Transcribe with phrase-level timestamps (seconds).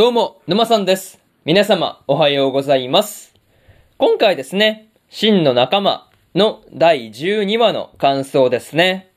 [0.00, 1.20] どうも、沼さんです。
[1.44, 3.34] 皆様、おはようございます。
[3.98, 9.12] 今回ですね、真の仲間の第12話の感想ですね。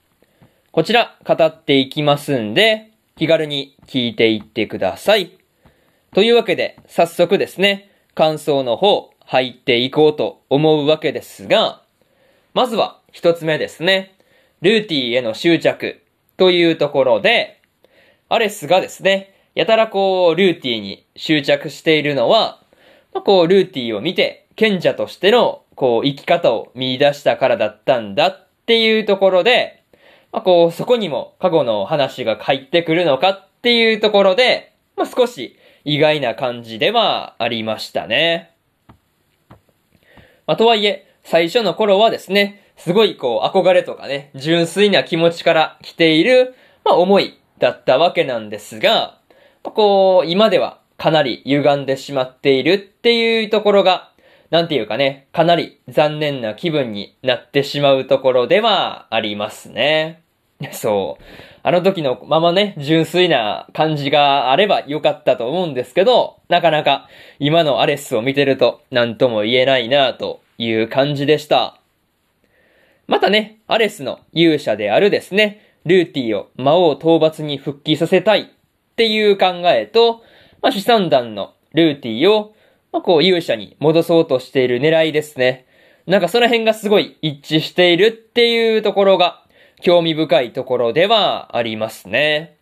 [0.74, 5.38] こちら、語っていきますんで、気軽に聞いていってください。
[6.14, 11.82] というわけで、早速ですね、感想の方、入っていこうと思うわけですが、
[12.54, 14.16] まずは一つ目ですね。
[14.60, 16.04] ルーティーへの執着
[16.36, 17.62] というところで、
[18.28, 22.62] アレスがですね、やたらこう、ルーティーに執着しているのは、
[23.14, 29.84] まあ、こう、ルーティーを見て、賢者としての、こう、生き方を見出したからだったんだっていうところで、
[30.32, 38.52] まあ、こう、そこにも過去の話が入ってくるのかっていうところで、まあ、少し意外な感じではありましたね。
[40.48, 49.20] まあ、とはいえ、最初の頃はですね、すごいこう、憧れとかね、純粋な気持ちから来ている、まあ、思いだったわけなんですが、
[49.72, 54.12] こう、今ではかなり歪んでしまっているっていうところが、
[54.50, 60.22] なんていうかね、かなり残念な気分になってしまうところではありますね。
[60.72, 61.24] そう。
[61.64, 67.08] あの時のままね、純粋な感じがあればよかったと思うんですけど、なかなか
[67.40, 71.78] 今のアレスを見てると何とも言えないなという感じでした。
[73.08, 78.52] またね、アレスの勇者であるですね、ルーティーを魔王討伐に復帰させたい
[78.94, 80.24] っていう考えと、
[80.62, 82.56] まあ、資産団のルーティーを、
[82.92, 85.66] まあ、こう勇者に戻そうとしている狙いですね。
[86.06, 89.44] なんかその辺がすごい一致しているっていうところが
[89.82, 92.58] 興味深いところではありますね。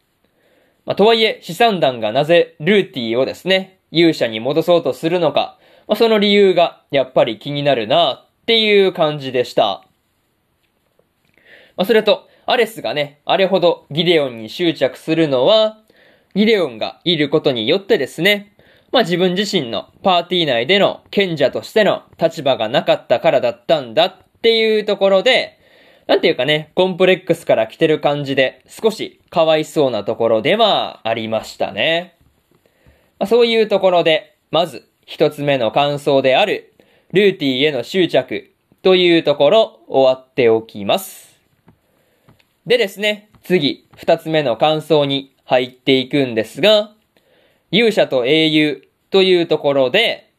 [0.86, 5.58] まあ、とはいえ、資産団がなぜルーティーをですね、勇者に戻そうとするのか、
[5.88, 9.84] まあ、その理由がやっぱり気になるなっていう感じでした。
[11.76, 15.78] まあ、それと、アレスがね、あれほどギデオンに執着するのは、
[16.36, 18.56] ギデオンがいることによってですね、
[18.92, 25.58] まあ自分自身のパーティー内での賢者としての立場がなかったからだったんだっていうところで、
[26.08, 32.18] なんていうかね、コンプレックスから来てる感じで少しかわいそうなところではありましたね。
[33.20, 36.74] まあ、そういうところで、まず一つ目の感想である、
[37.14, 38.52] ルーティーへの執着
[38.82, 41.40] というところ終わっておきます。
[42.66, 46.94] でですね、次、二つ目の感想に入っていくんですが、
[47.72, 50.32] 勇者と英雄というところで、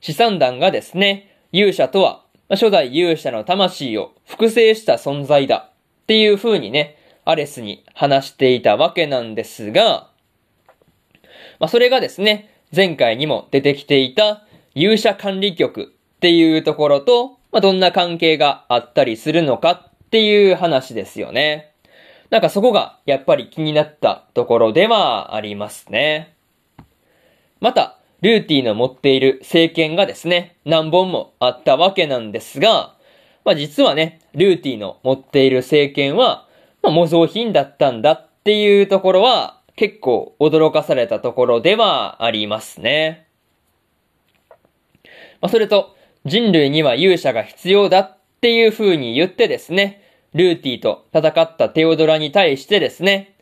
[0.00, 10.08] 資産団がですね、勇者とは、初代勇者の魂を複製した存在だっていう風にね、アレスに話していたわけなんですが、
[11.58, 21.67] まあ、それがですね、前回にも出てきていた勇者管理局っていうところと、まあ、どんな関係があったりするのかっていう話ですよね。
[22.30, 26.34] なんかそこがやっぱり気になったところではありますね。
[27.60, 32.94] また、ルーティーの持っている聖剣がですね、何本もあったわけなんですが、
[33.44, 36.46] まあ実はね、ルーティーの持っている聖剣は、
[36.82, 43.26] まあ、模造品だったんだっていうところは結構驚かされたところではありますね。
[45.40, 50.02] まあそれと、人類には勇者が必要だっていう風に言ってですね、
[50.34, 53.34] ルーティと戦ったテオドラに対してですね、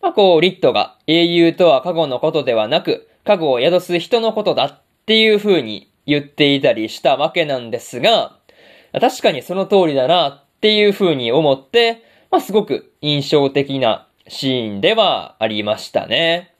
[0.00, 8.36] まあこう、リットが英雄とは過去のことではなく、過去を宿す人のことだっていう風に言っていたりしたわけなんですが、
[8.98, 16.54] 確かにその通りだなっていう風に思って、まあすごく印象的なシーンではありましたね。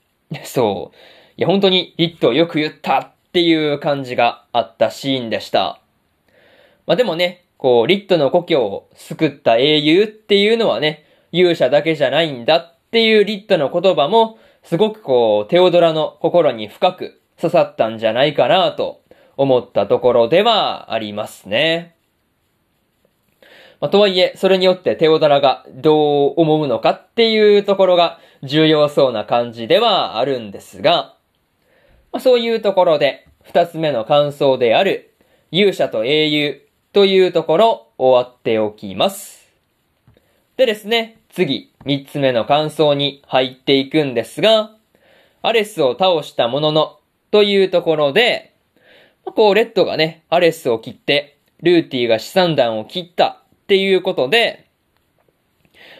[0.44, 0.96] そう。
[1.36, 5.80] いや本当にリットよく言ったっていう感じがあったシーンでした。
[6.86, 19.02] まあでもね、こう、リットの故郷を救った英雄っていうのはね、勇者だけじゃないんだっていうリットの言葉も、すごくこう、テオドラの心に深く刺さったんじゃないかなと
[19.36, 21.96] 思ったところではありますね。
[23.78, 31.14] まあ、とはいえ、それによってテオドラがどう思うのかっていうところが重要そうな感じではあるんですが、
[32.10, 35.12] まあ、そういうところで、二つ目の感想である、
[35.50, 39.48] 勇者と英雄というところ終わっておきます。
[40.56, 44.72] でですね、次、三つ目の感想に入っていくんですが、
[45.42, 46.98] アレスを倒したものの
[47.30, 48.54] というところで、
[49.24, 54.66] こう、レッドがね、アレスを切って、ルーティが資産団を切ったっていうことで、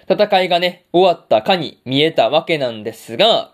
[0.09, 3.53] 戦いがね、終わったかに見えたわけなんですが、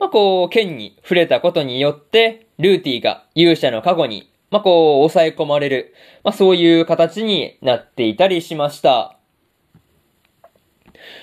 [0.00, 5.92] まあ、こう、剣に触れたことによって、ルーティが勇者の過去に、まあ、こう、抑え込まれる、
[6.22, 9.18] まあ、そういう形になっていたりしました。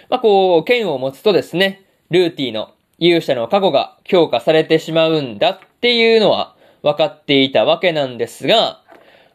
[0.10, 8.81] まあ、こう、剣を持つとですね、ルーティの勇者の過去が強化されてしまうんだっていうのは分かっていたわけなんですが、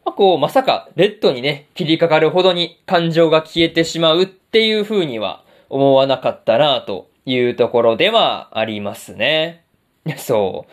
[0.05, 9.63] まあ、こう、まさかレッドにね、切りかかるほどに感情が消えてしまうっていう風には思わなかったなというところではありますね。
[10.17, 10.71] そう。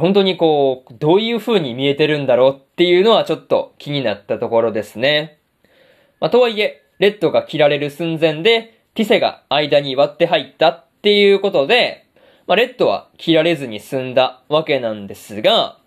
[0.00, 5.38] 本当にこう、どういう風に見えてるんだろうっていうのはちょっと気になったところですね。
[6.20, 12.06] まあ、とはいえ、レッドが切られる寸前で、ティセが間に割って入ったっていうことで、
[12.46, 15.78] まあ、レッドは切られずに済んだわけなんですが、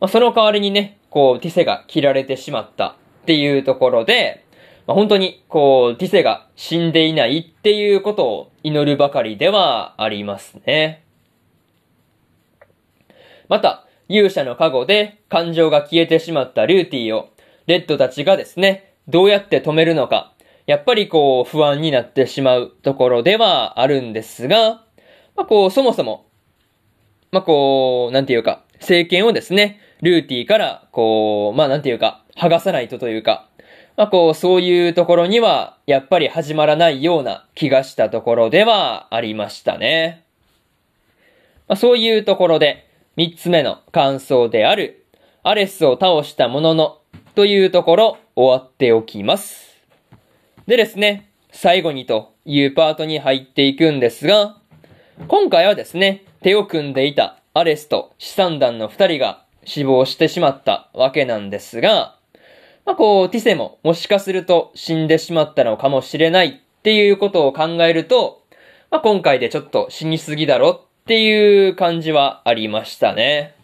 [0.00, 4.44] まあ、その代わりにね、こう、ティセが切られてしまったっていうところで、
[4.86, 11.04] まあ、本当に、こう、ティセが死んでいないっていうことを祈るばかりではありますね。
[13.50, 17.30] また、勇者の加護で感情が消えてしまったルーティーを、
[17.66, 20.32] レッドたちがですね、どうやって止めるのか、
[20.66, 24.84] やっぱりこう、不安になってしまうところではあるんですが、
[25.34, 26.26] まあ、こう、そもそも、
[27.32, 33.48] まあ、こう、なんていうか、政権をですね、ルーティーから、こう、まあ、なんていうか、剥がさないとというか、
[33.96, 40.24] まあ、こう、そういうところには、やっぱり始まらないような気がしたところではありましたね。
[41.66, 42.89] まあ、そういうところで、
[43.20, 45.04] 三つ目の感想である、
[45.42, 47.02] アレスを倒したものの、
[47.34, 49.76] というところ、終わっておきます。
[50.66, 54.56] でですね、最後にというパートに入っていくんですが、
[55.28, 62.16] 今回はですね、手を組んでいたアレスと資産団の二人が死亡してしまったわけなんですが、
[62.86, 68.46] まあこう、ティセももしかすると死んでしまったのかもしれないっていうことを考えると、
[68.90, 73.54] まあ今回でちょっと死にすぎだろっていう感じはありましたね。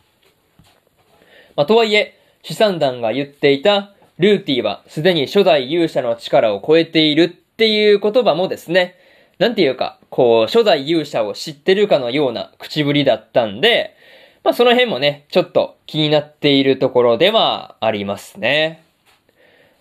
[1.57, 8.95] まあとはいえ、資産団が言っていた、ルーティはすでに初代勇者の力を超えているっていう言葉もですね、
[9.39, 13.95] なんていうか、こう、初代勇者を知ってるかのような口ぶりだったんで、
[14.43, 18.83] まあその辺もね、ちょっと気になっているところではありますね。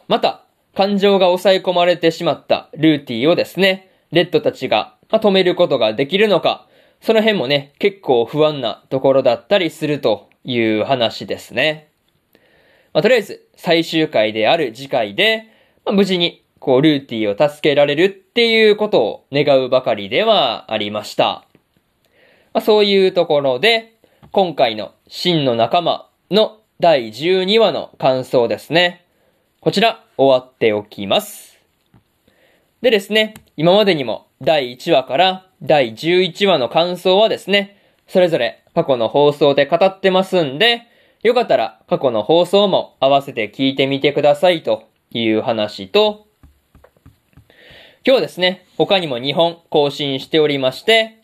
[0.07, 0.43] また、
[0.75, 6.67] 感情が抑え込まれてしまったルーティーをですね、レッドたちが止めることができるのか、
[7.01, 11.89] その辺もね、結構不安なところだったりするという話ですね。
[12.93, 15.49] まあ、とりあえず、最終回である次回で、
[15.85, 21.45] まあ、無事にこう、ルーティーを助けられるっていうことを願うばかりではありました。
[22.53, 23.97] まあ、そういうところで、
[24.31, 29.05] 今回の真の仲間の第12話の感想ですね。
[29.59, 31.59] こちら、終わっておきます。
[32.81, 40.83] でですね、今までにも第1話から第11話の感想はですね、それぞれ過去の放送で語ってますんで、
[41.23, 46.27] よかったら過去の放送も合わせて聞いてみてくださいという話と、
[48.05, 51.17] 今日ですね、他にも2本更新しておりまして、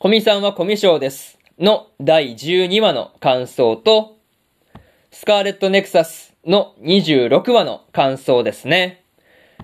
[0.00, 4.16] コミさんはコミショウですの第12話の感想と、
[5.12, 9.04] スカーレットネクサスの26話の感想ですね。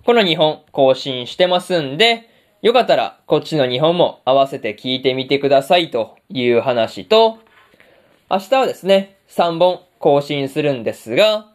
[0.05, 2.29] この2本更新してますんで、
[2.65, 7.37] よかったらこっちの2本も合わせて聞いてみてくださいという話と、
[8.31, 11.47] 明日はですね、3本更新するんですが、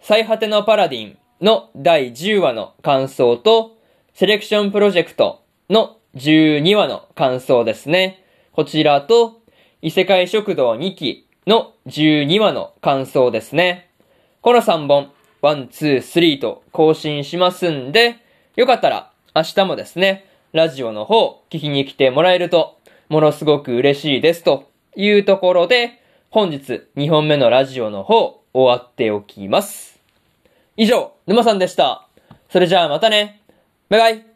[0.00, 3.76] 最果てのパラディンの第10話の感想と、
[4.14, 8.24] セレクションプロジェクトの12話の感想ですね。
[8.52, 9.42] こちらと、
[9.82, 13.90] 異世界食堂2期の12話の感想ですね。
[14.40, 18.16] この3本、1、2、3と更新しますんで、
[18.56, 22.78] よかったら明日もですね、ラジオの方聞きに来てもらえると、
[23.08, 30.00] ものすごく嬉しいですというところで、本日2本目のラジオの方終わっておきます。
[30.76, 32.08] 以上、沼さんでした。
[32.48, 33.42] それじゃあまたね。
[33.88, 34.29] バイバイ。